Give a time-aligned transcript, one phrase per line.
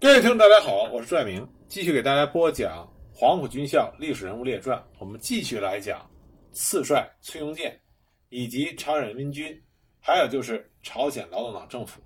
[0.00, 4.78] 各位听众，大家好，我是朱爱明，继续给大家播讲《黄埔军校历史人物列传》。
[4.98, 6.10] 我们继续来讲
[6.52, 7.78] 次帅崔庸健，
[8.30, 9.62] 以及朝鲜人民军，
[10.00, 12.00] 还有就是朝鲜劳动党政府。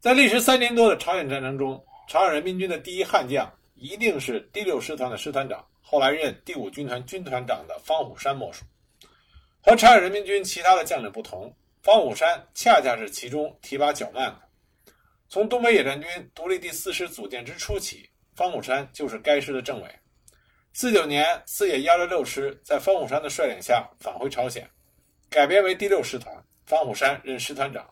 [0.00, 8.64] 在历时三年多的朝鲜战争中，朝鲜人民军的第一悍将一定是第六师团的师团长，后来任第五军团军团长的方虎山莫属。
[9.60, 14.47] 和朝鲜人民军其他的将领不同，方虎山恰恰是其中提拔较慢的。
[15.30, 19.88] 从东北野战军独立第四师组建之初起，方虎山就是该师的政委。
[20.72, 24.66] 四九年，四野幺六六师在方虎山的率领下返回朝鲜，
[25.28, 27.86] 改编为第六师团，方虎山任师团长。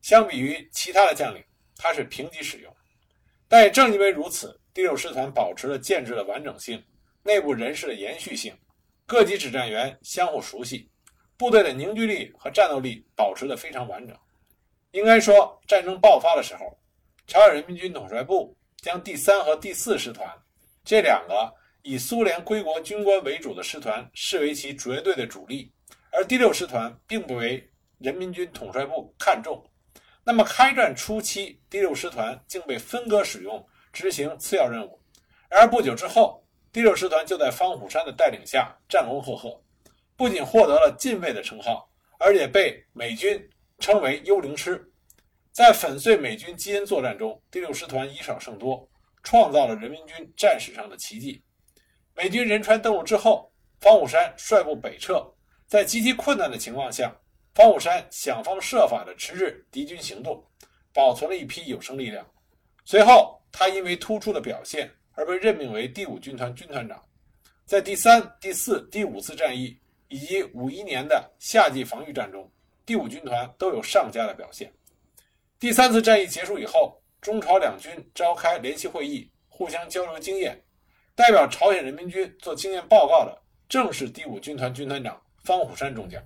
[0.00, 1.44] 相比于其他的将领，
[1.76, 2.74] 他是平级使用。
[3.46, 6.82] 但也正因为如此，第六师团保持了建制的完整性，
[7.22, 8.56] 内部人事的延续性，
[9.04, 10.90] 各级指战员相互熟悉，
[11.36, 14.16] 部队的凝聚力和战斗力保持得非常完整。
[14.92, 16.76] 应该说，战争爆发的时候，
[17.30, 20.28] 朝鲜人民军统帅部将第三和第四师团
[20.84, 21.48] 这两个
[21.82, 25.72] 以苏联归国军官为主的师团视为其绝对的主力，
[26.10, 27.64] 而第六师团并不为
[27.98, 29.64] 人民军统帅部看重。
[30.24, 35.00] 那么，开战初期，第六师团竟被分割使用，执行次要任务。
[35.48, 39.62] 然而不久之后，第六师团就在方虎山的带领下战功赫赫，
[40.16, 43.48] 不仅获得了近卫的称号，而且被美军。
[43.78, 44.86] 称为“幽灵师”，
[45.60, 48.88] 在粉碎美军基因作战中，第六师团以少胜多，
[49.22, 51.44] 创造了人民军战史上的奇迹。
[52.16, 55.22] 美军仁川登陆之后，方武山率部北撤，
[55.66, 57.14] 在极其困难的情况下，
[57.54, 60.42] 方武山想方设法地迟滞敌军行动，
[60.94, 62.26] 保存了一批有生力量。
[62.86, 67.04] 随后，他因为突出的表现而被任命为第五军团军团长，
[67.66, 72.50] 在第三、第四、第五次战役以及五一年的夏季防御战中。
[72.86, 74.72] 第五军团都有上佳的表现。
[75.60, 80.58] 第三次战役结束以后，中朝两军召开联席会议，互相交流经验。
[81.14, 86.18] 代表朝鲜人民军做经验报告的，正是第五军团军团长方虎山中将。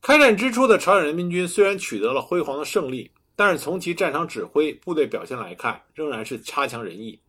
[0.00, 7.20] 开战之初的朝鲜人民军虽然取得了辉煌的胜利，但是从其战场指挥、部队表现来看，仍然是差强人意。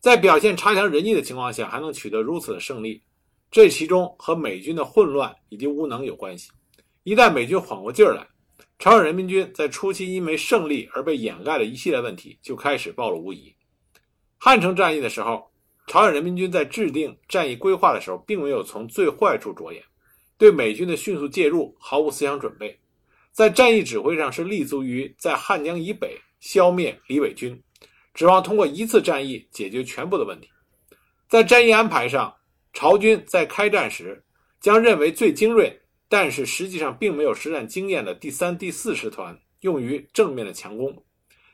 [0.00, 3.02] 在表现差强人意的情况下，还能取得如此的胜利，
[3.50, 6.50] 这其中和美军的混乱以及无能有关系。
[7.04, 8.26] 一旦美军缓过劲儿来，
[8.78, 13.54] 朝鲜人民军在初期因为胜利而被掩盖的一系列问题就开始暴露无遗。
[14.36, 15.50] 汉城战役的时候，
[15.86, 19.82] 朝鲜人民军在制定战役规划的时候，并没有从最坏处着眼，
[20.36, 22.78] 对美军的迅速介入毫无思想准备，
[23.32, 27.58] 在战役指挥上是立足于在汉江以北消灭李伟军，
[28.12, 30.50] 指望通过一次战役解决全部的问题。
[31.28, 32.34] 在战役安排上，
[32.72, 34.22] 朝军在开战时
[34.60, 35.80] 将认为最精锐。
[36.14, 41.04] 但是实际上并没有实战经验的第三、第四师团用于正面的强攻，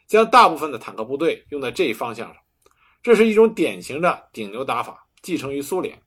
[0.07, 2.37] 将大部分的坦克部队用在这一方向上，
[3.03, 5.99] 这是一种典型的顶牛打法，继承于苏联，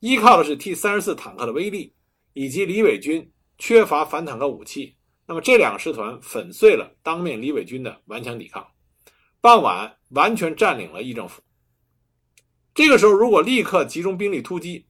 [0.00, 1.94] 依靠的是 T 三十四坦克的威力，
[2.32, 4.96] 以及李伟军缺乏反坦克武器。
[5.24, 8.66] 那么这两个师团粉碎了当面李伟军的顽强抵抗，
[9.40, 11.40] 傍晚完全占领了议政府。
[12.74, 14.84] 这个时候，如果立刻集中兵力突击。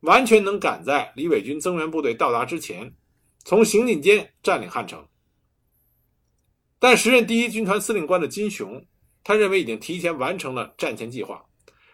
[0.00, 2.94] 完全能赶在李伟军增援部队到达之前，
[3.44, 5.06] 从行进间占领汉城。
[6.78, 8.84] 但时任第一军团司令官的金雄，
[9.22, 11.44] 他认为已经提前完成了战前计划，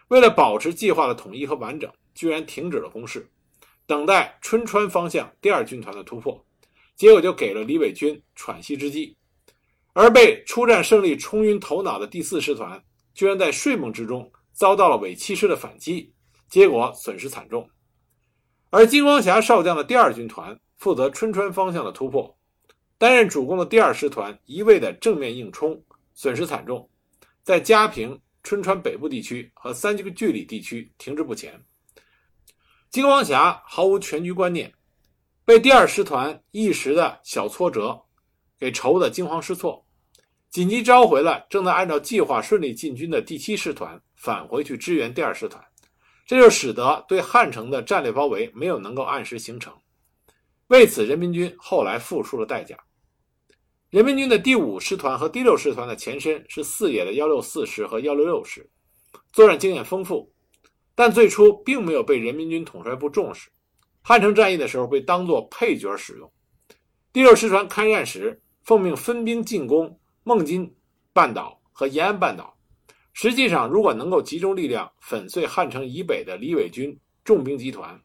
[0.07, 3.29] 为了保持计划的统一和完整，居然停止了攻势，
[3.85, 6.45] 等待春川方向第二军团的突破，
[6.95, 9.17] 结果就给了李伟军喘息之机，
[9.91, 12.81] 而被出战胜利冲晕头脑的第四师团，
[13.13, 16.13] 居然在睡梦之中遭到了伪七师的反击，
[16.49, 17.69] 结果损失惨重。
[18.69, 22.37] 而金光霞少将的第二军团负责春川方向的突破，
[22.97, 25.81] 担任主攻的第二师团一味的正面硬冲，
[26.13, 26.89] 损失惨重，
[27.43, 31.63] 在嘉平、春川北部地区和三个距里地区停滞不前。
[32.89, 34.73] 金光霞毫无全局观念，
[35.45, 38.01] 被第二师团一时的小挫折
[38.59, 39.85] 给愁得惊慌失措，
[40.49, 45.63] 紧急召回了正在按照计划顺利进军的第七师团，返回去支援第二师团。
[46.27, 49.73] 这就使得对汉城的战略包围没有能够按时形成，
[50.67, 52.77] 为此人民军后来付出了代价。
[53.89, 58.69] 人民军的第五师团和第六师团的前身是四野的幺六四师和幺六六师，
[59.31, 60.29] 作战经验丰富，
[60.93, 63.49] 但最初并没有被人民军统帅部重视。
[64.01, 66.29] 汉城战役的时候被当作配角使用。
[67.13, 70.75] 第六师团开战时奉命分兵进攻孟津
[71.13, 72.56] 半岛和延安半岛。
[73.19, 77.99] 实际上，如果能够集中力量粉碎汉城以北的李伟军重兵集团，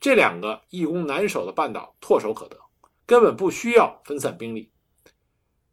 [0.00, 2.56] 这两个易攻难守的半岛唾手可得，
[3.04, 4.70] 根本不需要分散兵力。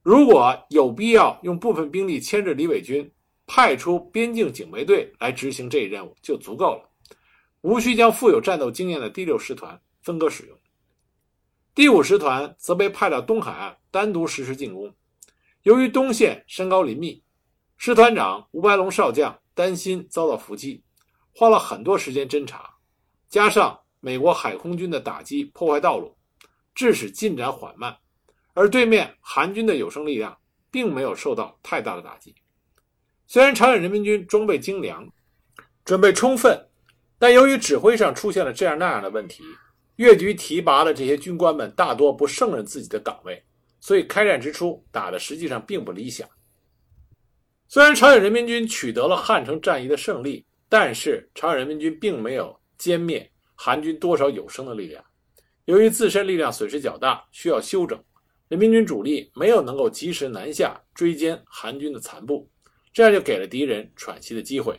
[0.04, 3.10] 如果有必要用部分兵力牵制李伟军，
[3.48, 6.90] 派出边境警卫队来执行这一任务就足够了，
[7.62, 10.58] 无需将富有战斗经验的第六师团分割使用。
[11.74, 14.94] 第五师团则被派到东海岸单独实施进攻。
[15.64, 17.24] 由于东线山高林密，
[17.84, 20.84] 师团长吴白龙少将担心遭到伏击，
[21.34, 22.76] 花了很多时间侦查，
[23.28, 26.16] 加上美国海空军的打击破坏道路，
[26.76, 27.98] 致使进展缓慢。
[28.54, 30.38] 而对面韩军的有生力量
[30.70, 32.36] 并没有受到太大的打击。
[33.26, 35.12] 虽然朝鲜人民军装备精良，
[35.84, 36.56] 准备充分，
[37.18, 39.44] 但由于指挥上出现了这样那样的问题，
[39.96, 43.44] 越局提拔的这些军官们大多不胜任自己的岗位，
[43.80, 46.30] 所以开战之初打的实际上并不理想。
[47.74, 55.02] 虽然朝鲜人民军取得了汉城战役的胜利，但是朝鲜人民军并没有歼灭韩军多少有生的力量。
[55.64, 57.98] 由于自身力量损失较大，需要休整。
[58.50, 62.46] 人民军主力没有能够及时南下追歼韩军的残部，
[62.92, 64.78] 这样就给了敌人喘息的机会。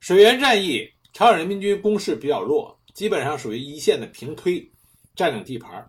[0.00, 4.68] 水源战役，朝鲜人民军攻势比较弱，基本上属于一线的平推，
[5.14, 5.88] 占领地盘。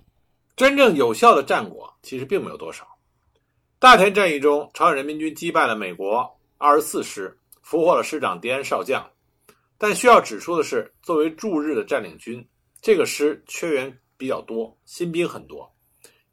[0.56, 2.88] 真正有效的战果其实并没有多少。
[3.82, 6.24] 大田战役中，朝鲜人民军击败了美国
[6.60, 9.04] 二十四师，俘获了师长迪安少将。
[9.76, 12.48] 但需要指出的是，作为驻日的占领军，
[12.80, 15.68] 这个师缺员比较多，新兵很多。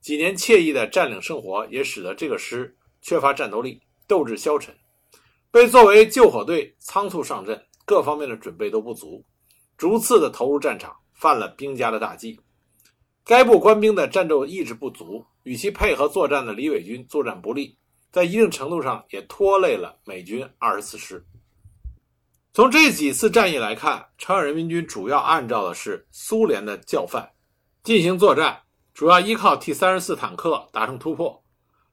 [0.03, 4.77] 几年惬意的占领生活，也使得这个师缺乏战斗力，斗志消沉，
[5.51, 9.25] 被作为救火队仓促上阵，各方面的准备都不足，
[9.79, 12.39] 逐次的投入战场，犯了兵家的大忌。
[13.25, 17.79] 该部官兵的战斗意志不足，与其配合作战的李伟军作战不利，
[18.13, 21.25] 在一定程度上也拖累了美军二十四师。
[22.53, 27.31] 从这几次战役来看，朝鲜人民军主要按照的是苏联的教范
[27.83, 28.61] 进行作战。
[28.93, 31.43] 主要依靠 T 三十四坦克达成突破，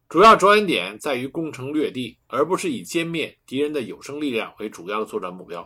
[0.09, 5.65] 主要着眼点在于攻城略地，而不是以歼灭敌人的有生力量为主要的作战目标。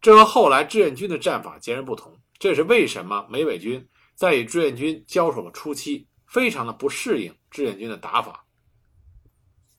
[0.00, 2.12] 这和后来志愿军的战法截然不同。
[2.40, 8.44] 这是为什么美伪军在与志愿军交手的初期非常的不适应志愿军的打法。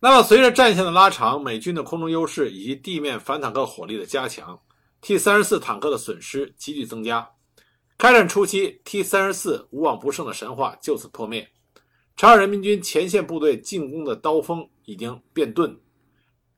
[0.02, 4.60] 那么，随着战线的拉长，美军的空中优势以及地面反坦克火力的加强
[5.00, 7.30] ，T 三十四坦克的损失急剧增加。
[7.98, 11.48] 开战初期，T 三十四无往不胜的神话就此破灭。
[12.18, 15.80] 朝鲜人民军前线部队进攻的刀锋已经变钝，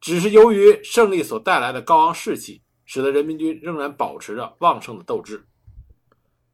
[0.02, 5.46] 只是由于胜利所带来的高昂士气，使得人民军仍然保持着旺盛的斗志。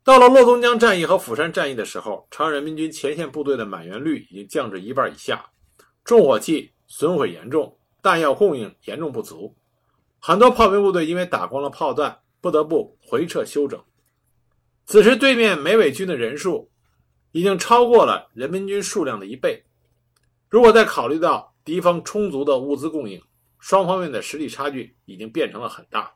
[0.03, 5.45] 到了洛东江战役和釜山战役的时候，朝鲜人民军前线部队的满员率已经降至一半以下，
[6.03, 9.55] 重火器损毁严重，弹药供应严重不足，
[10.19, 13.79] 很多炮兵部队因为打光了炮弹，不得不回撤休整。
[14.85, 16.71] 此时，对面美伪军的人数
[17.31, 19.63] 已经超过了人民军数量的一倍。
[20.49, 23.21] 如果再考虑到敌方充足的物资供应，
[23.59, 26.11] 双方面的实力差距已经变成了很大。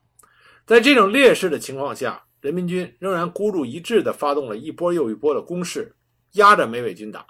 [0.66, 5.96] 在这种劣势的情况下，人民军仍然孤注一掷地发动了一波又一波的攻势，
[6.34, 7.26] 压着美伪军打。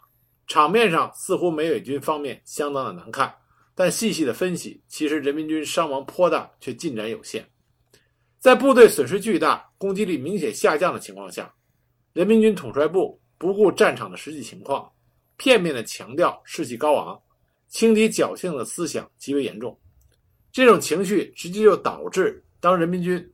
[0.48, 3.32] 场面上似乎美伪军方面相当的难看，
[3.76, 7.48] 但细细的分析，其实人民军伤亡颇大，却进展有限。
[8.40, 11.54] 在部队损失巨大、攻击力明显下降的情况下，
[12.14, 14.92] 人民军统帅部不顾战场的实际情况，
[15.38, 17.22] 片面的强调士气高昂、
[17.68, 19.80] 轻敌侥幸的思想极为严重。
[20.52, 23.32] 这种情绪直接就导致，当人民军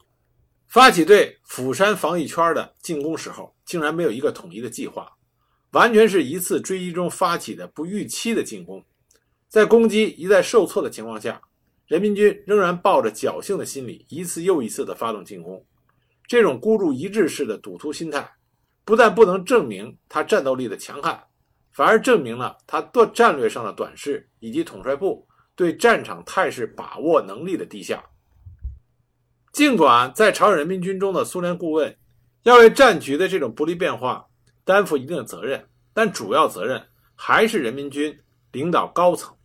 [0.69, 5.11] 发起对釜山防御圈的进攻时候，竟然没有一个统一的计划，
[5.71, 8.83] 完全是一次追击中发起的不预期的进攻。
[9.47, 11.41] 在攻击一再受挫的情况下。
[11.87, 15.65] 人民军仍然抱着侥幸的心理，一次又一次地发动进攻。
[16.27, 18.31] 这种孤注一掷式的赌徒心态，
[18.85, 21.19] 不但不能证明他战斗力的强悍，
[21.71, 28.03] 反而证明了他对战略上的短视，以及统帅部对战场态势把握能力的低下。
[29.51, 31.97] 尽管在朝鲜人民军中的苏联顾问
[32.43, 34.25] 要为战局的这种不利变化
[34.63, 36.81] 担负一定的责任，但主要责任
[37.15, 38.17] 还是人民军
[38.51, 39.35] 领导高层。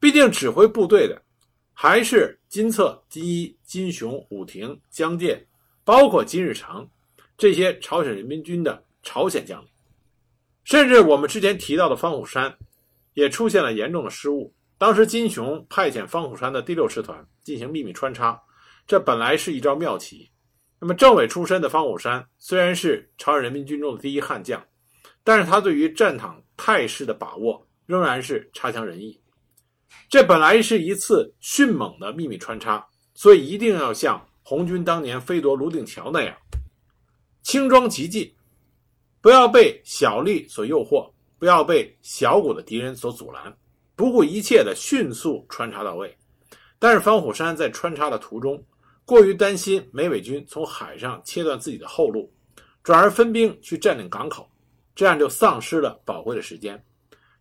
[0.00, 1.20] 毕竟指挥部队的。
[1.76, 5.44] 还是金策、金一、金雄、武亭、江建，
[5.82, 6.88] 包括金日成
[7.36, 9.68] 这些朝鲜人民军的朝鲜将领，
[10.62, 12.56] 甚至我们之前提到的方虎山，
[13.14, 14.54] 也出现了严重的失误。
[14.78, 18.40] 当时金雄派遣方虎山的第六师团进行秘密穿插，
[18.86, 20.30] 这本来是一招妙棋。
[20.78, 24.62] 那么政委出身的方虎山虽然是朝鲜人民军中的第一悍将，
[25.22, 29.18] 但是他对于战场态势的把握仍然是差强人意。
[30.10, 36.36] 这本来是一次迅猛的秘密穿插，所以一定要像红军当年飞夺泸定桥那样，
[37.42, 38.30] 轻装急进，
[39.22, 43.56] 不要被小利所诱惑，不要被小股的敌人所阻拦，
[43.96, 46.14] 不顾一切的迅速穿插到位。
[46.78, 48.62] 但是方虎山在穿插的途中，
[49.04, 52.32] 过于担心美伪军从海上切断自己的后路，
[52.82, 54.50] 转而分兵去占领港口，
[54.94, 56.82] 这样就丧失了宝贵的时间，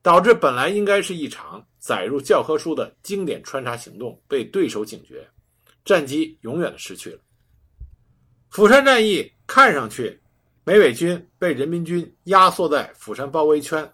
[0.01, 5.25] 导致本来应该是一场载入教科书的经典穿插行动被对手警觉，
[5.85, 7.19] 战机永远的失去了。
[8.49, 10.21] 釜山战役看上去，
[10.65, 13.89] 美伪军被人民军压缩在釜山包围圈，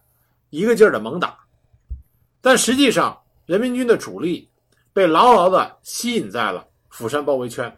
[0.50, 1.38] 一个劲儿的猛打，
[2.42, 4.50] 但实际上人民军的主力
[4.92, 6.68] 被牢牢的吸引在了
[7.00, 7.74] 釜山包围圈，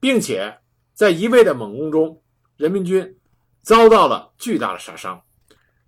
[0.00, 0.50] 并且
[0.94, 2.22] 在一味的猛攻中，
[2.56, 3.18] 人民军
[3.60, 5.20] 遭到了巨大的杀伤。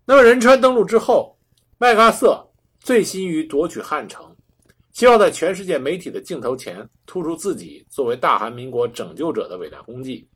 [0.04, 1.34] 那么仁川登陆之后，
[1.78, 2.46] 麦克阿瑟
[2.78, 4.36] 醉心于夺取汉城。
[4.92, 10.28] 希望在全世界媒体的镜头前突出自己作为大韩民国拯救者的伟大功绩，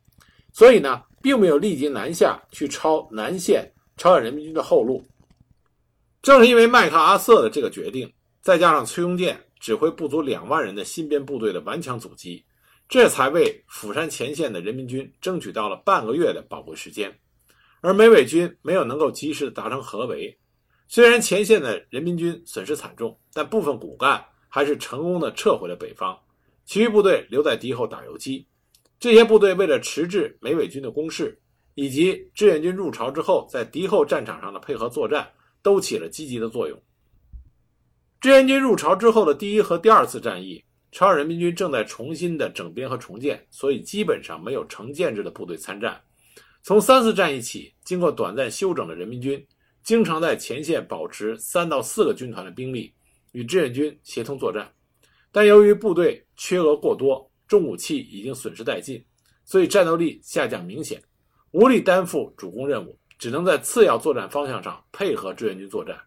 [0.51, 5.05] 所以呢，并没有立即南下去抄南线朝鲜人民军的后路。
[6.23, 12.43] 正是因为麦克阿瑟的这个决定，再加上崔庸健指挥不足两万人的新编部队的顽强阻击，
[12.87, 17.19] 这才为釜山前线的人民军争取到了半个月的宝贵时间。
[17.81, 20.37] 而美伪军没有能够及时达成合围，
[20.87, 24.25] 虽然前线的人民军损失惨重，但部分骨干。
[24.49, 26.17] 还是成功的撤回了北方，
[26.65, 28.47] 其余部队留在敌后打游击。
[28.97, 31.37] 这些部队为了迟滞美伪军的攻势，
[31.75, 35.29] 以及志愿军入朝之后在敌后战场上的配合作战，
[35.61, 36.81] 都起了积极的作用。
[38.27, 45.97] 志愿军入朝之后的第一和第二次战役，朝鲜人民军正在重新的整编和重建，所以基本上没有成建制的部队参战。
[46.61, 49.47] 从三次战役起，经过短暂休整的人民军，
[49.81, 52.93] 经常在前线保持三到四个军团的兵力。
[53.31, 54.69] 与志愿军协同作战，
[55.31, 59.01] 但由于部队缺额过多，重武器已经损失殆尽，
[59.45, 61.01] 所以战斗力下降明显，
[61.51, 65.97] 无力担负主攻任务，只能在次要作战方向上配合志愿军作战。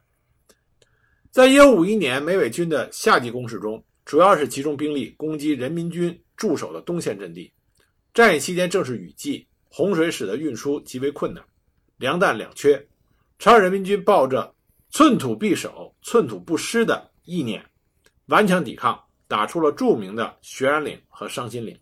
[1.31, 7.53] 在1951年美伪军的夏季攻势中，主要是集中兵力攻击人民军驻守的东线阵地。
[8.13, 11.45] 战役期间正是雨季，洪水使得运输极为困难，
[11.99, 12.85] 粮弹两缺。
[13.39, 14.53] 朝鲜人民军抱着
[14.91, 17.65] “寸土必守，寸土不失”的意念
[18.27, 21.79] 顽强抵抗，打出了著名的血染岭和伤心岭，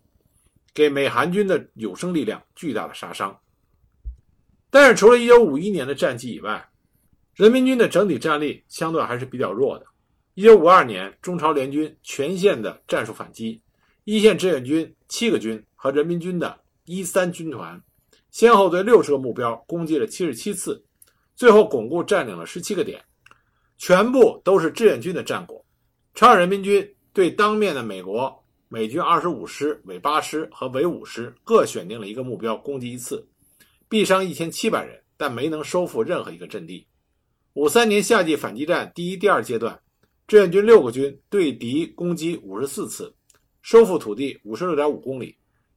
[0.75, 3.35] 给美韩军的有生力量巨大的杀伤。
[4.69, 6.68] 但是，除了1951年的战绩以外，
[7.39, 9.85] 人民军的整体战力相对还是比较弱的。
[10.35, 13.61] 1952年，中朝联军全线的战术反击，
[14.03, 17.81] 一线志愿军七个军和人民军的一三军团，
[18.29, 20.83] 先后对六十个目标攻击了七十七次，
[21.33, 23.01] 最后巩固占领了十七个点。
[23.77, 25.65] 全部都是志愿军的战果。
[26.13, 33.25] 朝鲜人民军对当面的美国美军二十五师、伪八师和伪五师各选定了一个目标攻击一次，
[33.89, 36.85] 毙伤一千七百人，但没能收复任何一个阵地。
[37.59, 39.77] 五三年夏季反击战第一、第二阶段，
[40.29, 43.13] 志愿军六个军对敌攻击五十四次，
[43.61, 45.35] 收复土地五十六点五公里，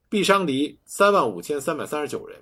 [0.08, 2.38] 毙伤敌三万五千三百三十九人。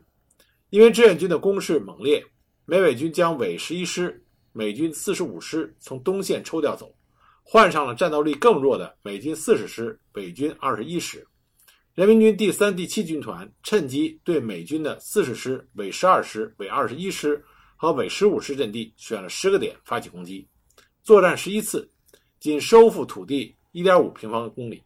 [0.68, 2.22] 因为志愿军的攻势猛烈，
[2.66, 4.22] 美伪军将伪十一师。
[4.52, 6.94] 美军四十五师从东线抽调走，
[7.42, 11.26] 换上了战斗力更弱的美军四十师、伪军二十一师。
[11.94, 17.42] 人民军第三、第七军团趁机对美军的四十师、伪十二师、伪二十一师
[17.80, 20.46] 和伪十五师阵地选了十个点发起攻击，
[21.02, 21.90] 作战十一次，
[22.38, 24.82] 仅收复土地一点五平方公里，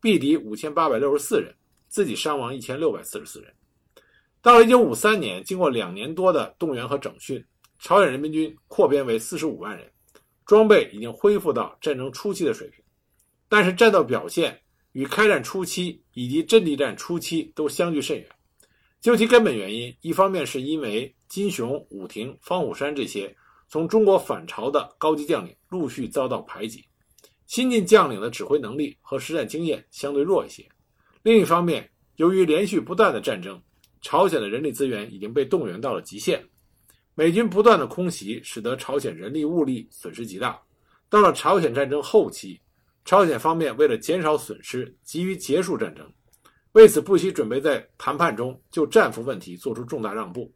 [0.00, 1.54] 毙敌五千八百六十四人，
[1.88, 3.52] 自己伤亡一千六百四十四人。
[4.40, 7.44] 到了一九五三年，经过两年多的动员和整训。
[7.78, 9.86] 朝鲜人民军扩编为四十五万人，
[10.46, 12.82] 装备已经恢复到战争初期的水平，
[13.50, 14.58] 但是战斗表现
[14.92, 18.26] 与开战初期以及阵地战初期都相距甚远。
[18.98, 23.32] 究其根本原因，一方面是因为金雄、武庭、方虎山这些
[23.68, 26.84] 从中国返朝的高级将领陆续遭到排挤，
[27.46, 30.64] 新晋将领的指挥能力和实战经验相对弱一些；
[31.22, 33.62] 另一方面，由于连续不断的战争，
[34.00, 36.44] 朝鲜的人力资源已经被动员到了极限。
[37.14, 40.60] 美军不断的空袭，使得朝鲜人力物力损失极大。
[41.08, 42.60] 到了朝鲜战争后期，
[43.04, 46.12] 朝鲜方面为了减少损失，急于结束战争，
[46.72, 50.52] 为此不惜准备在谈判中就战俘问题做出重大让步。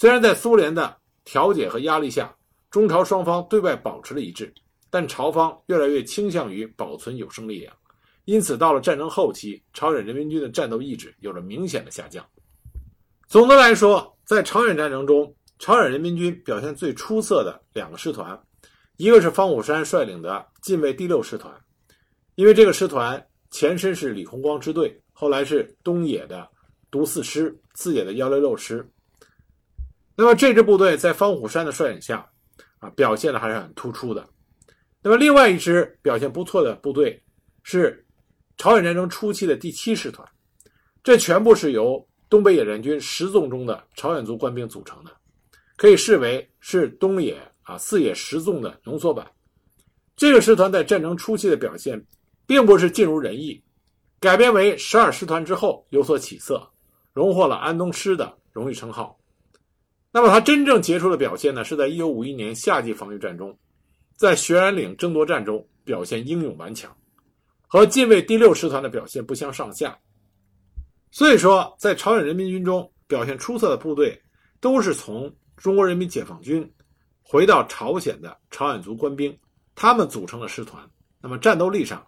[0.00, 2.32] 虽然在苏联的调解和压力下，
[2.70, 4.54] 中朝双方对外保持了一致，
[4.90, 7.74] 但朝方越来越倾向于保存有生力量，
[8.24, 12.24] 因此到了战争后期，朝鲜人民军的战斗意志有了明显的下降。
[13.26, 18.40] 总的来说，在朝鲜战争中，朝鲜人民军表现最出色的两个师团，
[18.98, 21.52] 一个是方虎山率领的近卫第六师团，
[22.36, 26.48] 因为这个师团前身是李鸿光支队，后来是东野的
[26.88, 28.88] 独四师，次野的幺六六师。
[30.20, 32.28] 那么这支部队在方虎山的率领下，
[32.80, 34.28] 啊，表现的还是很突出的。
[35.00, 37.22] 那么，另外一支表现不错的部队
[37.62, 38.04] 是
[38.56, 40.28] 朝鲜战争初期的第七师团，
[41.04, 45.12] 这全部是由东北野战军十纵中的朝鲜族官兵组成的，
[45.76, 49.24] 可以视为是东野啊四野十纵的浓缩版。
[50.16, 52.04] 这个师团在战争初期的表现，
[52.44, 53.62] 并不是尽如人意，
[54.18, 56.68] 改编为十二师团之后有所起色，
[57.12, 59.16] 荣获了安东师的荣誉称号。
[60.10, 63.56] 那么，他真正杰出的表现呢，是在一九五一年夏季防御战中，
[64.16, 66.90] 在雪染岭争夺战中表现英勇顽强，
[67.66, 69.96] 和近卫第六师团的表现不相上下。
[71.10, 74.18] 所以说，在朝鲜人民军中表现出色的部队，
[74.60, 76.68] 都是从中国人民解放军
[77.22, 79.36] 回到朝鲜的朝鲜族官兵。
[79.74, 80.82] 他们组成的师团，
[81.20, 82.04] 那么战斗力上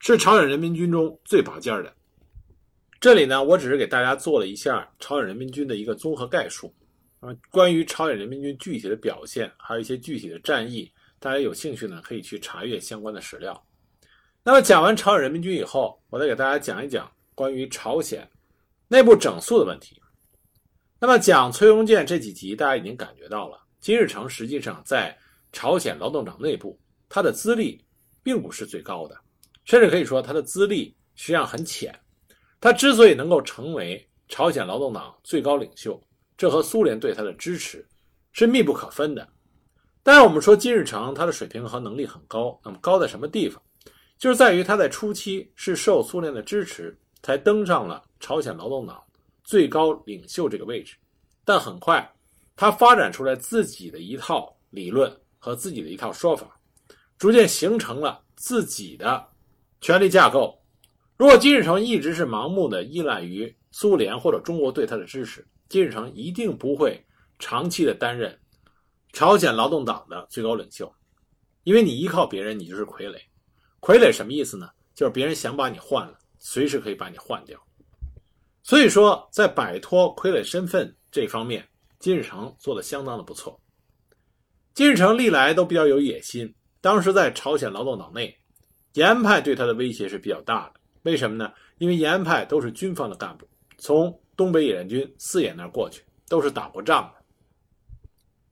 [0.00, 1.92] 是朝鲜人民军中最拔尖的。
[3.00, 6.72] 这里呢，我只是给大家做了一下朝鲜人民军的一个综合概述。
[7.24, 13.64] 那么，关于朝鲜人民军具体的表现，还有一些具体的战役，大家有兴趣呢，可以去查阅相关的史料。
[14.42, 18.28] 那么讲完朝鲜人民军以后，我再给大家讲一讲关于朝鲜
[18.88, 20.02] 内部整肃的问题。
[20.98, 25.16] 那么讲崔庸健这几集，大家已经感觉到了，金日成实际上在
[25.52, 26.76] 朝鲜劳动党内部。
[27.08, 27.84] 他的资历
[28.22, 29.16] 并不是最高的，
[29.64, 31.96] 甚至可以说他的资历实际上很浅。
[32.60, 36.02] 他之所以能够成为朝鲜劳动党最高领袖，
[36.42, 37.86] 这和苏联对他的支持
[38.32, 39.28] 是密不可分的。
[40.02, 43.62] 但是我们说金日成他的水平和能力很高，那么高在什么地方？
[44.18, 49.00] 就是在于他在初期是受苏联的支持才登上了朝鲜劳动党
[49.44, 50.96] 最高领袖这个位置，
[51.44, 52.12] 但很快
[52.56, 56.58] 他发展出来自己的一套理论和自己的一套说法。
[57.18, 59.24] 逐渐形成了自己的
[59.80, 60.60] 权力架构。
[61.16, 67.02] 如果金日成一直是盲目的依赖于苏联或者中国对他的支持，金日成一定不会
[67.38, 68.38] 长期的担任
[69.14, 70.94] 朝鲜劳动党的最高领袖。
[71.62, 73.18] 因为你依靠别人，你就是傀儡。
[73.80, 74.68] 傀儡什么意思呢？
[74.94, 77.58] 就是别人想把你换了，随时可以把你换掉。
[78.62, 81.66] 所以说，在摆脱傀儡身份这方面，
[81.98, 83.58] 金日成做的相当的不错。
[84.74, 86.54] 金日成历来都比较有野心。
[86.82, 88.36] 当时在朝鲜劳动党内，
[88.92, 90.80] 延安派对他的威胁是比较大的。
[91.04, 91.50] 为什么呢？
[91.78, 97.22] 因为延安派都是军方的干部，从东北野战军四野那儿过去，都是打过仗的。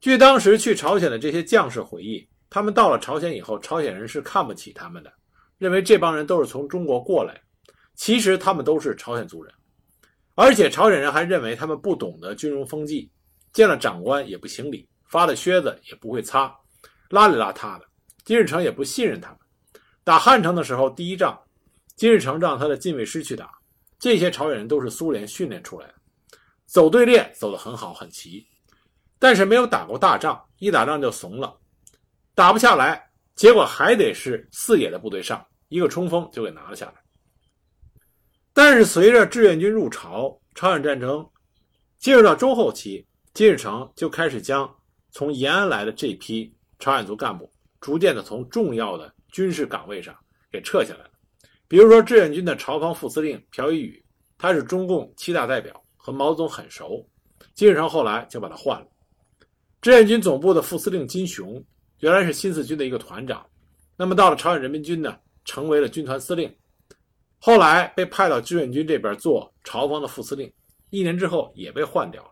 [0.00, 5.12] 据当时去朝鲜的这些将士回忆，他们到了朝鲜以后，朝鲜人是看不起他们的，
[5.58, 7.40] 认为这帮人都是从中国过来。
[7.94, 9.52] 其实他们都是朝鲜族人，
[10.34, 13.10] 而且朝鲜人还认为他们不懂得军容风纪，
[13.52, 16.46] 见了长官也不行礼，发了靴子也不会擦，
[17.10, 17.84] 邋里邋遢的。
[18.24, 19.38] 金日成也不信任他们。
[20.02, 21.38] 打汉城的时候，第一仗，
[21.94, 23.59] 金日成让他的近卫师去打。
[24.00, 25.94] 这些朝鲜人都是苏联训练出来的，
[26.66, 28.44] 走队列走得很好很齐，
[29.18, 31.54] 但是没有打过大仗，一打仗就怂了，
[32.34, 36.94] 打不下来，结果还得是四野的部队上一个冲锋就给拿了下来。
[38.54, 41.28] 但是随着志愿军入朝，朝鲜战争
[41.98, 44.74] 进入到中后期，金日成就开始将
[45.12, 47.52] 从延安来的这批朝鲜族干部。
[47.80, 50.14] 逐渐的从重要的军事岗位上
[50.52, 51.09] 给撤下来，
[51.70, 54.04] 比如说志愿军的朝方副司令朴一宇，
[54.36, 57.08] 他是中共七大代表，和毛泽东很熟，
[57.54, 58.86] 金日成后来就把他换了。
[59.80, 61.64] 志愿军总部的副司令金雄，
[62.00, 63.46] 原来是新四军的一个团长，
[63.96, 66.52] 那么到了朝鲜人民军呢，成为了军团司令，
[67.38, 70.52] 后来被派到志愿军这边做朝方的副司令，
[70.90, 72.30] 一年之后也被换掉了。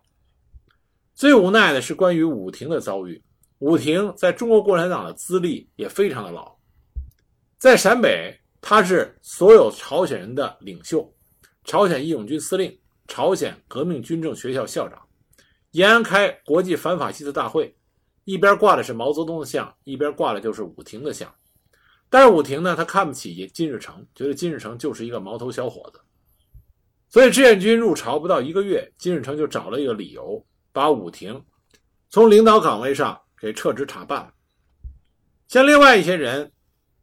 [1.14, 3.22] 最无奈的是关于武庭的遭遇。
[3.60, 6.52] 武庭在中国共产党的资历也非常的老，
[7.56, 11.14] 在陕北，他是所有朝鲜人的领袖，
[11.64, 15.00] 朝鲜义勇军司令，朝鲜革命军政学校校长，
[15.70, 17.76] 延安开国际反法西斯大会，
[18.24, 21.32] 一边挂的是毛泽东的像，一边挂的就是武庭的像。
[22.10, 26.00] 但是武庭呢，他看不起金日成，觉得金日成就是一个毛头小伙子，
[27.08, 31.44] 所以志愿军入朝不到一个月，金日成就找了一个理由，把武庭
[32.10, 33.20] 从领导岗位上。
[33.40, 34.34] 给撤职查办了。
[35.46, 36.50] 像另外一些人，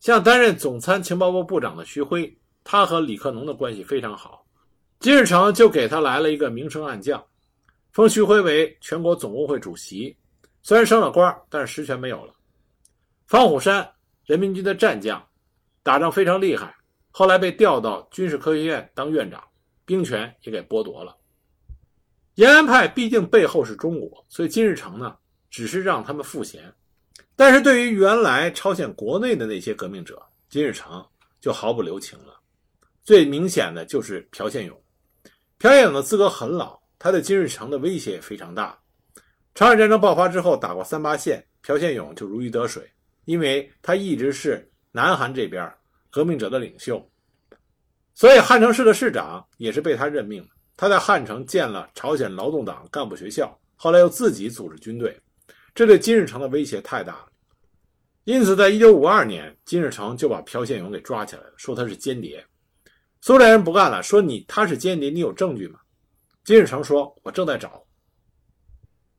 [0.05, 2.31] 像担任总参情报部部长的徐辉，
[2.63, 4.45] 他和李克农的关系非常好。
[4.99, 7.25] 金日成就给他来了一个明升暗降，
[7.91, 10.15] 封徐辉为全国总工会主席，
[10.61, 12.35] 虽然升了官，但是实权没有了。
[13.25, 13.91] 方虎山，
[14.27, 15.19] 人民军的战将，
[15.81, 16.75] 打仗非常厉害，
[17.09, 19.43] 后来被调到军事科学院当院长，
[19.85, 21.17] 兵权也给剥夺了。
[22.35, 25.17] 延安派毕竟背后是中国，所以金日成呢。
[25.49, 26.71] 只是让他们赋闲，
[27.35, 31.05] 但是对于原来朝鲜国内的那些革命者，金日成
[31.41, 32.39] 就毫不留情了。
[33.03, 34.81] 最明显的就是朴宪勇，
[35.57, 38.77] 朴宪勇的资格很老，他对金日成的威胁也非常大。
[39.53, 42.89] 朝鲜战争爆发之后，打过三八线，朴宪勇就如鱼得水，
[43.25, 45.71] 因为他一直是南韩这边
[46.09, 47.05] 革命者的领袖，
[48.13, 50.47] 所以汉城市的市长也是被他任命。
[50.77, 55.17] 他在汉城建了朝鲜劳动党干部学校，后来又自己组织军队，
[55.75, 57.27] 这对金日成的威胁太大了。
[58.23, 62.43] 因此，在一九五二年，金日成就把朴宪勇给抓起来了，说他是间谍。
[63.21, 65.79] 苏联人不干了，说你他是间谍，你有证据吗？
[66.43, 67.83] 金日成说：“我正在找。”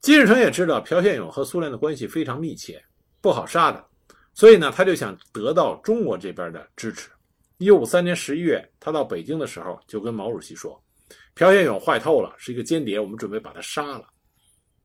[0.01, 2.83] 金日成也知道朴宪勇和苏联的关系非常密切，
[3.21, 3.85] 不好杀的，
[4.33, 7.11] 所以呢，他就想得到中国这边的支持。
[7.59, 10.81] 一九五三年十一月，他到北京的时候，就跟毛主席说
[11.35, 14.07] ：“朴宪勇坏透了，是一个间谍，我们准备把他杀了。”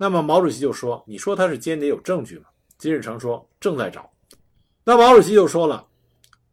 [0.02, 2.46] 那么毛主席就说：“你说他是间谍，有证据吗？”
[2.80, 4.10] 金日成说：“正在找。”
[4.84, 5.88] 那毛主席就说了：“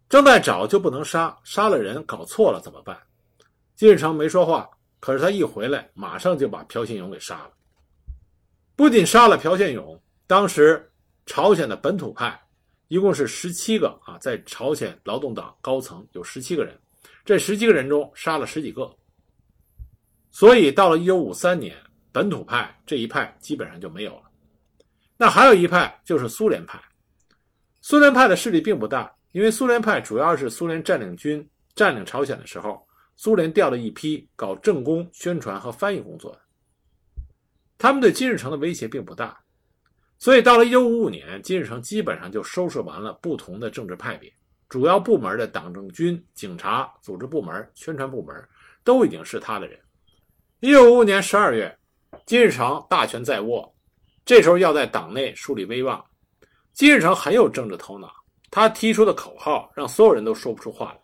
[0.07, 2.95] 正在找就不能杀，杀了人搞错了怎么办？”
[3.75, 4.69] 金日成没说话，
[5.01, 7.51] 可是他一回来，马上就把朴宪勇给杀了。
[8.77, 10.87] 不仅杀了朴宪勇，当时
[11.25, 12.39] 朝鲜的本土派
[12.89, 16.79] 一共是十七个啊，在朝鲜劳动党高层有十七个人，
[17.25, 18.95] 这十七个人中杀了十几个。
[20.31, 21.75] 所以到了一九五三年，
[22.13, 24.23] 本土派这一派基本上就没有了。
[25.17, 26.81] 那还有一派就是苏联派。
[27.81, 36.41] 苏联派的势力并不大，因为苏联派主要是苏联占领军占领朝鲜的时候，苏联调了一批搞政工、宣传和翻译工作的。
[37.79, 39.39] 他们对金日成的威胁并不大，
[40.19, 44.33] 所以到了1955年，金日成基本上就收拾完了不同的政治派别，
[44.69, 48.37] 主要部门的党政军、警察、组织部门、宣传部门
[48.83, 49.79] 都已经是他的人。
[50.61, 51.78] 1955年12月，
[52.29, 53.75] 金日成大权在握，
[54.27, 56.05] 这时候要在党内树立威望。
[56.75, 58.13] 金日成很有政治头脑，
[58.51, 61.01] 他提出的口号让所有人都说不出话来。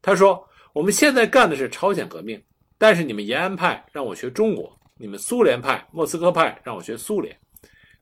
[0.00, 0.40] 他说
[0.72, 2.40] ：“我们现在干的是朝鲜革命，
[2.78, 7.36] 但是你们延安派让我学中国，你们苏联派、莫斯科派让我学苏联。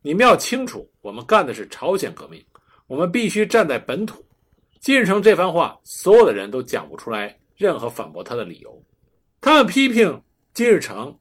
[0.02, 2.44] 你们要清楚，我们干的是朝鲜革命，
[2.88, 4.22] 我们必须站在本土。”
[4.80, 8.84] 金日成这番话，所有的人都讲不出来任何反驳他的理由。
[9.40, 11.18] 他们批评金日成，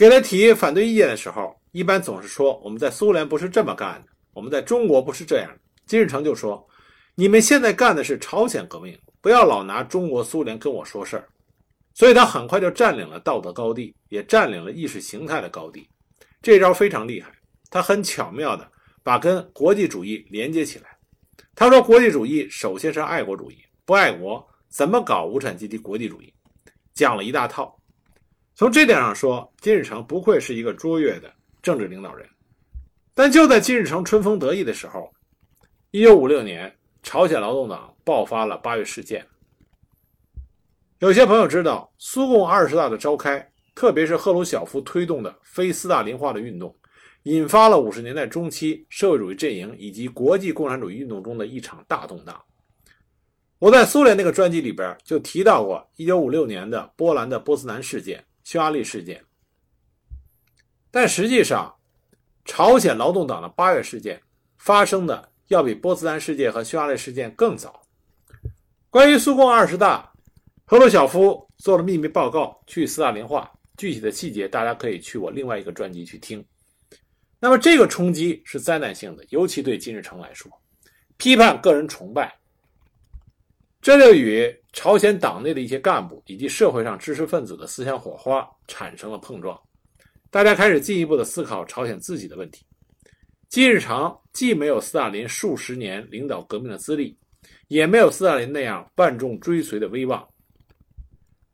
[0.00, 5.54] 给他提反对意见的时候，一般总是说：“我们在苏联不是这么干的。”我们在中国不是这样。
[5.84, 6.66] 金日成就说
[7.14, 11.28] ：“你们现在干的是朝鲜革命，不要老拿中国、苏联跟我说事儿。”
[11.92, 15.86] 所以他很快就占领了道德高地，也占领了意识形态的高地。
[16.40, 17.30] 这招非常厉害，
[17.68, 18.66] 他很巧妙的
[19.02, 20.96] 把跟国际主义连接起来。
[21.54, 26.32] 他说：“国际主义首先是爱国主义，不爱国怎么搞无产阶级国际主义？”
[26.94, 27.76] 讲了一大套。
[28.60, 32.28] 从这点上说，金日成不愧是一个卓越的政治领导人。
[33.14, 35.10] 但就在金日成春风得意的时候，
[35.92, 36.70] 一九五六年，
[37.02, 39.26] 朝鲜劳动党爆发了八月事件。
[40.98, 46.76] 有些朋友知道，苏共二十大的召开，特别是赫鲁晓夫推动的非斯大林化的运动，
[47.22, 52.38] 引发了五十年代中期社会主义阵营以及国际共产主义运动中的一场大动荡。
[53.58, 59.24] 我在苏联那个专辑里边就提到过，一九五六年的波兰的波斯南事件、匈牙利事件，
[60.90, 61.76] 但实际上。
[62.42, 64.20] 朝鲜劳动党的八月事件
[64.56, 67.82] 发生的要比波茨坦事件和匈牙利事件更早。
[68.88, 70.10] 关于苏共二十大，
[70.64, 76.44] 赫鲁晓夫做了秘密报告，去斯大林化，具体的细节大家可以去我另外一个专辑去听。
[77.38, 80.50] 那么这个冲击是灾难性的，尤其对金日成来说，
[81.18, 82.39] 批判个人崇拜，
[83.82, 89.58] 这就与朝鲜党内的一些干部以及社会上知识分子的思想火花产生了碰撞。
[90.30, 92.64] 大家开始进一步的思考朝鲜自己的问题。
[93.48, 97.16] 金日成既没有斯大林数十年领导革命的资历，
[97.68, 100.24] 也没有斯大林那样万众追随的威望。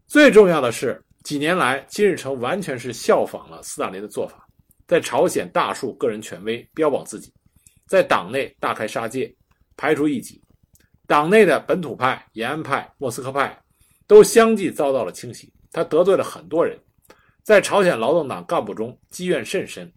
[0.07, 4.47] 最重要的是，几年来金日成完全是效仿了斯大林的做法，
[4.87, 7.33] 在朝鲜大树个人权威，标榜自己，
[7.87, 9.35] 在党内大开杀戒，
[9.77, 10.43] 排除异己。
[11.07, 13.57] 党内的本土派、延安派、莫斯科派
[14.07, 16.79] 都相继遭到了清洗，他得罪了很多人。
[17.43, 19.93] 在朝鲜劳动党干部中积怨甚深，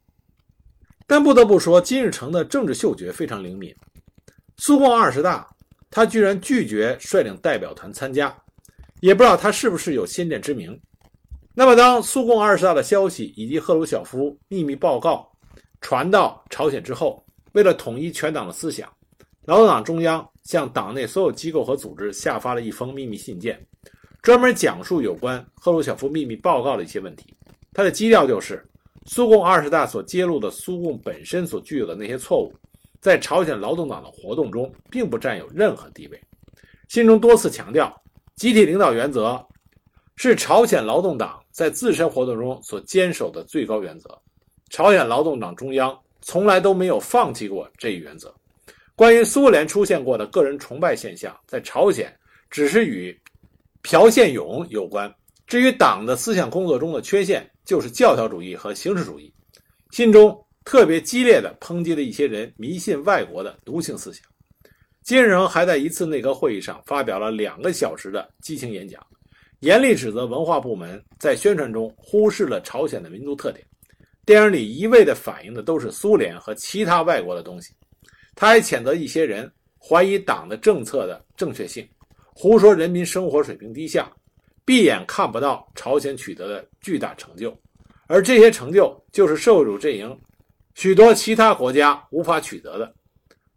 [1.07, 3.75] 但不得不说，金日成的政治嗅觉非常灵敏。
[4.57, 5.47] 苏共二十大，
[5.89, 8.35] 他居然拒绝率领代表团参加，
[9.01, 10.79] 也不知道他是不是有先见之明。
[11.55, 15.27] 那么，当苏共二十大的消息以及赫鲁晓夫秘密报告
[15.81, 18.87] 传到朝鲜之后，为了统一全党的思想，
[19.45, 23.63] 劳动党中央向党内所有机构和组织下发了一封秘密信件，
[24.19, 27.31] 专门讲述有关赫鲁晓夫秘密报告的一些问题。
[27.71, 28.67] 它的基调就是，
[29.05, 32.51] 苏共二十大所揭露的苏共本身所具有的那些错误，
[32.99, 36.19] 在朝鲜劳动党的活动中并不占有任何地位。
[36.87, 37.95] 信中多次强调，
[38.35, 39.45] 集体领导原则
[40.15, 44.19] 是朝鲜劳动党在自身活动中所坚守的最高原则。
[44.71, 48.33] 朝鲜劳动党中央从来都没有放弃过这一原则。
[48.99, 52.13] 关于苏联出现过的个人崇拜现象，在朝鲜
[52.49, 53.17] 只是与
[53.81, 55.09] 朴宪勇有关。
[55.47, 59.33] 至于党的思想工作中的缺陷，就是教条主义和形式主义。
[59.91, 64.21] 信中特别激烈地抨击了一些人迷信外国的奴性思想。
[65.01, 69.01] 金日成还在一次内阁会议上发表了两个小时的激情演讲，
[69.61, 73.65] 严厉指责文化部门在宣传中忽视了朝鲜的民族特点。
[74.25, 77.71] 电影里一味地反映的都是苏联和其他外国的东西。
[78.39, 81.85] 他还谴责一些人怀疑党的政策的正确性，
[82.33, 84.09] 胡说人民生活水平低下，
[84.63, 87.53] 闭眼看不到朝鲜取得的巨大成就，
[88.07, 90.17] 而这些成就就是社会主义阵营
[90.75, 92.95] 许多其他国家无法取得的。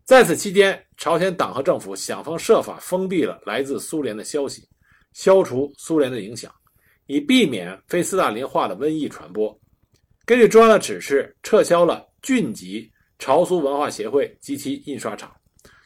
[0.04, 4.68] 在此期间，朝鲜党和政府想方设法封闭了来自苏联的消息，
[5.12, 6.52] 消除苏联的影响，
[7.06, 9.56] 以避免非斯大林化的瘟疫传播。
[10.26, 12.91] 根据中央的指示，撤销了郡级
[13.22, 15.32] 朝苏文化协会及其印刷厂，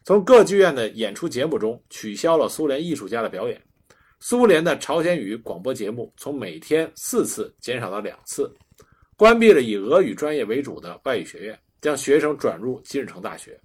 [0.04, 3.62] 从各剧院的演出节目中取消了苏联艺术家的表演。
[4.20, 8.50] 苏联的朝鲜语广播节目从每天四次减少到两次，
[9.18, 13.60] 关闭了以俄语专业为主的外语学院，将学生转入金日成大学。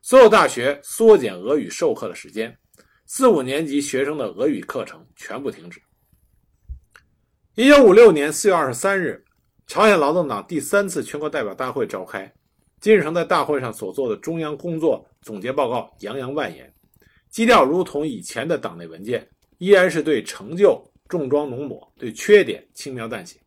[0.00, 2.56] 所有大学缩减俄语授课的时间，
[3.04, 5.78] 四五年级学生的俄语课程全部停止。
[7.54, 9.22] 一九五六年四月二十三日。
[9.66, 12.32] 朝鲜劳动党第三次全国代表大会召开，
[12.80, 16.72] 金日成在大会上所做的中央工作总结报告洋洋万言，
[17.28, 23.38] 基调如同以前的党内文件，依然是对成就重装浓抹，对缺点轻描淡写。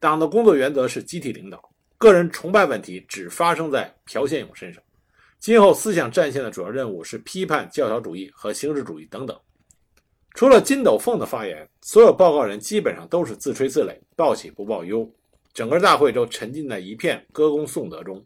[0.00, 1.62] 党的工作原则是集体领导，
[1.96, 4.82] 个人崇拜问题只发生在朴宪勇身上。
[5.38, 9.38] 今后思想战线的主要任务是批判教条主义和形式主义等等。
[10.34, 15.08] 除了金斗凤的发言，所有报告人基本上都是自吹自擂，报喜不报忧。
[15.52, 18.20] 整个大会都沉浸在一片歌功颂德中，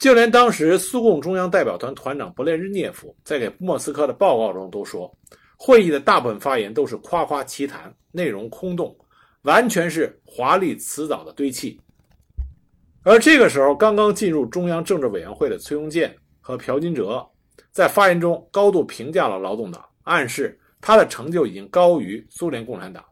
[0.00, 5.14] 就连当时苏共中央代表团团长勃列日涅夫在给莫斯科的报告中都说，
[5.58, 8.96] 会议的大部分发言都是夸夸其谈，内容空洞，
[9.42, 11.78] 完全是华丽辞藻的堆砌。
[13.02, 17.22] 而这个时候，刚刚进入中央政治委员会的崔庸健和朴金哲，
[17.70, 23.04] 在发言中高度评价了劳动党，暗示他的成就已经高于苏联共产党。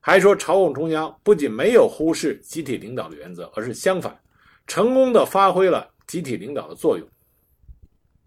[0.00, 4.14] 还说，朝贡中央不仅没有忽视集体领导的原则，而是相反，
[4.66, 7.06] 成功的发挥了集体领导的作用。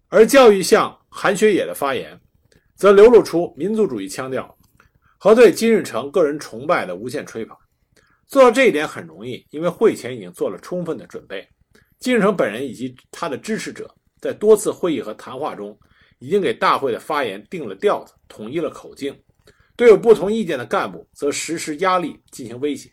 [0.08, 2.20] 而教育相韩学野的发言，
[2.74, 4.56] 则流露出民族主义腔调
[5.18, 7.56] 和对金日成个人崇拜的无限吹捧。
[8.26, 11.46] 做到这一点很容易，因为会前已经做了充分的准备。
[11.98, 15.78] 金日成本人以及他的支持者在多次会议和谈话中，
[16.18, 19.14] 已经给大会的发言定了调子，统一了口径。
[19.76, 22.90] 对有不同意见的干部，则实施压力进行威胁。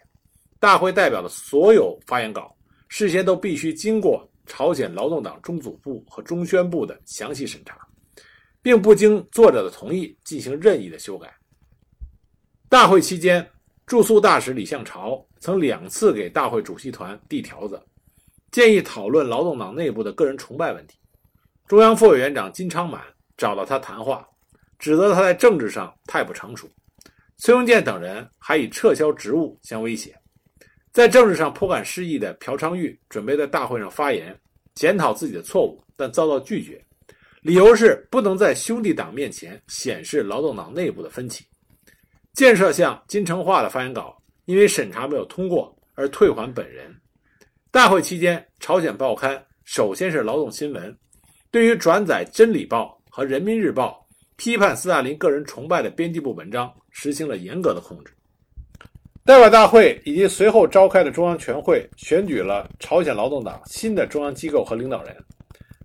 [0.60, 2.56] 大会代表的所有发言稿
[2.90, 7.78] 事先都必须经过朝鲜劳动党中组部和中宣部的详细审查，
[8.62, 11.32] 并不经作者的同意进行任意的修改。
[12.68, 13.48] 大会期间，
[13.86, 17.80] 驻苏大使李向朝曾两次给大会主席团递条子，
[18.52, 20.98] 建议讨论劳动党内部的个人崇拜问题。
[21.68, 23.04] 中央副委员长金昌满
[23.36, 24.28] 找到他谈话。
[24.80, 26.70] 指责他在政治上太不成熟，
[27.38, 30.16] 崔庸健等人还以撤销职务相威胁。
[30.98, 34.36] 在政治上颇感失意的朴昌玉准备在大会上发言，
[34.74, 36.84] 检讨自己的错误，但遭到拒绝，
[37.44, 41.46] 理由是不能在兄弟党面前显示劳动党内部的分歧。
[42.34, 46.92] 建设相金成化的发言稿因为审查没有通过而退还本人。
[47.70, 50.92] 大会期间，朝鲜报刊首先是《劳动新闻》，
[51.52, 54.04] 对于转载《真理报》和《人民日报》。
[54.36, 58.17] 批判斯大林个人崇拜的编辑部文章实行了严格的控制。
[59.28, 65.14] 代表大会以及随后召开的中央全会选举了朝鲜劳动党新的中央机构和领导人：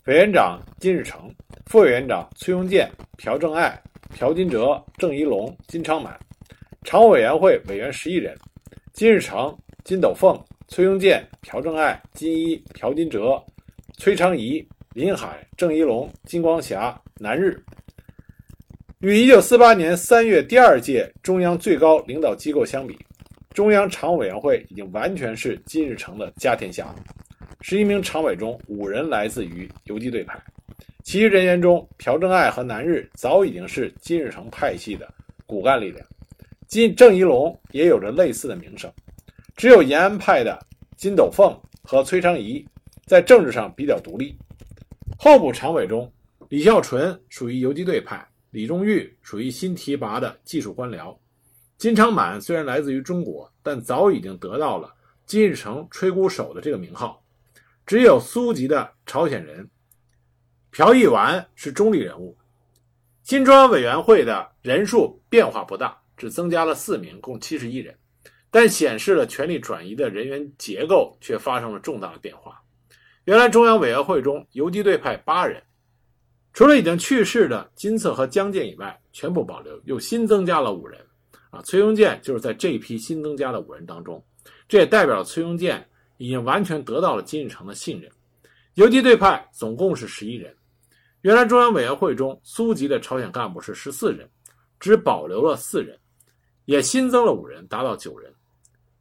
[0.05, 1.29] 委员长金日成，
[1.67, 3.77] 副委员长崔庸健、朴正爱、
[4.17, 6.13] 朴金哲、郑一龙、金昌满；
[6.85, 8.33] 常务委员会委员十一人：
[8.93, 9.53] 金日成、
[9.83, 13.43] 金斗凤、崔庸健、朴正爱、金一、朴金哲、
[13.99, 17.61] 崔昌仪、林海、郑一龙、金光霞、南日。
[19.01, 22.97] 与1948年3月第二届中央最高领导机构相比，
[23.53, 26.97] 中央常务委员会已经完全是金日成的家天下了。
[27.61, 30.43] 十一名常委中，五人来自于游击队派，
[31.05, 35.13] 其余人员中，朴正爱和南日早已经是金日成派系的
[35.47, 36.05] 骨干力量。
[36.67, 38.91] 金郑一龙也有着类似的名声，
[39.55, 40.59] 只有延安派的
[40.97, 42.67] 金斗凤和崔昌仪
[43.05, 44.35] 在政治上比较独立。
[45.19, 46.11] 候补常委中，
[46.49, 48.27] 李孝纯属于游击队派。
[48.51, 51.17] 李忠玉属于新提拔的技术官僚，
[51.83, 54.95] 金昌满虽然来自于中国，但早已经得到了
[55.27, 57.21] 金日成吹鼓手的这个名号。
[57.85, 59.69] 只有苏籍的朝鲜人
[60.71, 62.39] 朴义完是中立人物。
[63.25, 67.93] 新中央委员会的人数变化不大，只增加了四名，共七十一人，
[68.49, 72.63] 但显示了权力转移的人员结构却发生了重大的变化。
[73.25, 75.61] 原来中央委员会中游击队派八人，
[76.53, 81.05] 除了已经去世的金策和江建以外，全部保留，又新增加了五人。
[81.53, 84.25] 啊，崔庸健就是在这一批新增加的五人当中，
[84.67, 85.87] 这也代表了崔庸健
[86.17, 88.11] 已经完全得到了金日成的信任。
[88.75, 90.57] 游击队派总共是十一人。
[91.21, 94.27] 原来中央委员会中苏籍的朝鲜干部是十四人，
[94.81, 95.97] 只保留了四人，
[96.65, 98.33] 也新增了五人，达到九人。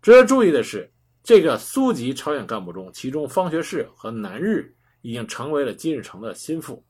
[0.02, 0.92] 值得注意的是，
[1.24, 6.84] 这个苏籍朝鲜干部中，其中方学士和南日已经成为了金日成的心腹。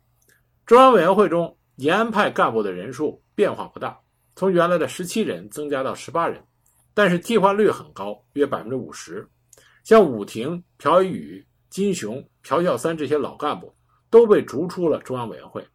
[0.65, 3.97] 中央委员会中延安派干部的人数变化不大，
[4.35, 6.43] 从原来的十七人增加到十八人，
[6.93, 9.27] 但是替换率很高，约百分之五十。
[9.83, 13.73] 像武廷、朴宇宇、金雄、朴孝三这些老干部。
[14.11, 15.65] 都被逐出了中央委员会，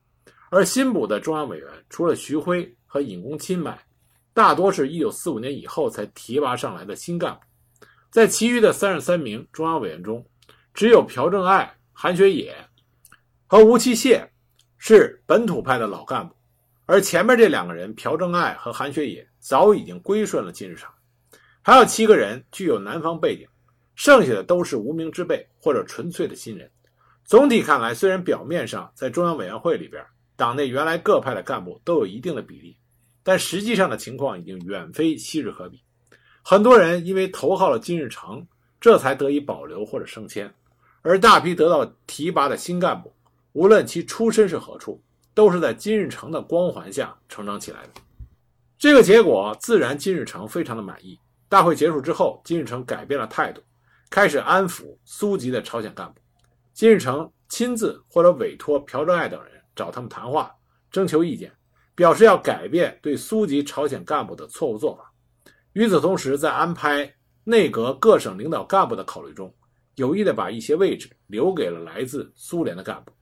[0.50, 3.82] 而新补的中央委员除了徐辉和尹公钦外，
[4.34, 7.40] 大多是一九四五年以后才提拔上来的新干部。
[8.10, 10.22] 在其余的三十三名中央委员中，
[10.74, 12.54] 只有朴正爱、韩学野
[13.46, 14.22] 和吴其燮
[14.76, 16.35] 是本土派的老干部，
[16.86, 20.88] 而前面这两个人朴正爱和韩学野早已经归顺了金日成，
[21.60, 23.46] 还有七个人具有南方背景，
[23.96, 26.70] 剩下的都是无名之辈或者纯粹的新人。
[27.24, 30.00] 总体看来，虽然表面上在中央委员会里边，
[30.36, 32.76] 党内原来各派的干部都有一定的比例，
[33.24, 35.82] 但实际上的情况已经远非昔日可比。
[36.42, 38.46] 很多人因为投靠了金日成，
[38.80, 40.54] 这才得以保留或者升迁，
[41.02, 43.12] 而大批得到提拔的新干部，
[43.54, 45.02] 无论其出身是何处，
[45.36, 47.90] 都是在金日成的光环下成长起来的。
[48.78, 51.20] 这个结果自然金日成非常的满意。
[51.46, 53.60] 大会结束之后，金日成改变了态度，
[54.08, 56.20] 开始安抚苏籍的朝鲜干部。
[56.72, 60.50] 金日成亲自或者委托朴正爱等人找他们谈话，
[60.90, 61.52] 征求意见，
[61.94, 65.12] 表示要改变对苏籍朝鲜干部的错误做法。
[65.74, 69.54] 与此同时，在安排内阁各省领导干部的考虑中，
[69.96, 73.12] 有意的把一些位置留给了来自苏联的干部。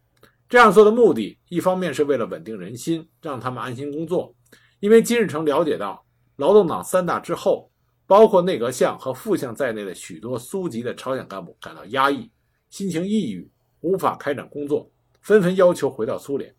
[0.54, 4.32] 这样做的目的，一方面是为了稳定人心，让他们安心工作。
[4.78, 7.68] 因为金日成了解到，劳动党三大之后，
[8.06, 12.30] 包括内阁相和副相在内的许多苏籍的朝鲜干部感到压抑。
[12.70, 14.88] 心情抑郁，无法开展工作，
[15.22, 16.54] 纷纷要求回到苏联，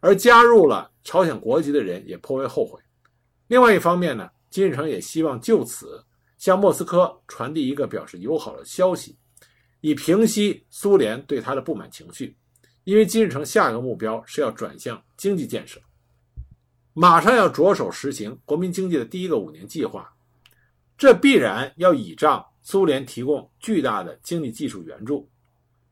[0.00, 2.80] 而加入了朝鲜国籍的人也颇为后悔。
[3.46, 6.04] 另外一方面呢，金日成也希望就此
[6.38, 9.16] 向莫斯科传递一个表示友好的消息，
[9.80, 12.36] 以平息苏联对他的不满情绪。
[12.88, 15.78] 因为金日成下一个目标是要转向经济建设，
[16.94, 20.10] 马上要着手实行国民经济的第一个五年计划，
[20.96, 25.28] 这必然要倚仗苏联提供巨大的经济技术援助。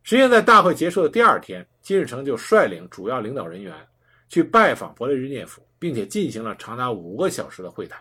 [0.04, 3.74] 实际上，在大会结束的第二天，金日成就率领主要领导人员
[4.30, 8.00] 去拜访勃列日涅夫，并且进行了长达五个小时的会谈。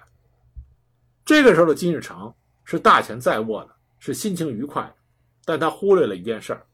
[1.25, 4.89] 这个时候的金日成是大权在握的，是心情愉快，
[5.43, 6.65] 但他忽略了一件事儿：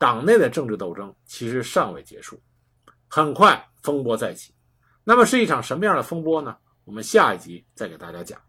[0.00, 2.42] 党内的政治斗争其实尚未结束，
[3.06, 4.54] 很快风波再起。
[5.04, 6.56] 那么是一场什么样的风波呢？
[6.84, 8.40] 我们下一集再给大家讲。